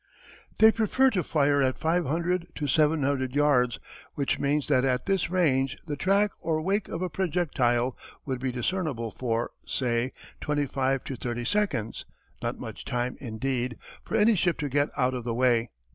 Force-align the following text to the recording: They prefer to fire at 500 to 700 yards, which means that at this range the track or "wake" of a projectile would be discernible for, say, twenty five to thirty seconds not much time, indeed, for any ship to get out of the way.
They 0.57 0.71
prefer 0.71 1.11
to 1.11 1.21
fire 1.21 1.61
at 1.61 1.77
500 1.77 2.47
to 2.55 2.65
700 2.65 3.35
yards, 3.35 3.77
which 4.15 4.39
means 4.39 4.65
that 4.65 4.83
at 4.83 5.05
this 5.05 5.29
range 5.29 5.77
the 5.85 5.95
track 5.95 6.31
or 6.39 6.59
"wake" 6.59 6.87
of 6.87 7.03
a 7.03 7.09
projectile 7.11 7.95
would 8.25 8.39
be 8.39 8.51
discernible 8.51 9.11
for, 9.11 9.51
say, 9.63 10.11
twenty 10.39 10.65
five 10.65 11.03
to 11.03 11.15
thirty 11.15 11.45
seconds 11.45 12.05
not 12.41 12.57
much 12.57 12.83
time, 12.83 13.15
indeed, 13.19 13.77
for 14.03 14.15
any 14.17 14.33
ship 14.33 14.57
to 14.61 14.69
get 14.69 14.89
out 14.97 15.13
of 15.13 15.23
the 15.23 15.35
way. 15.35 15.69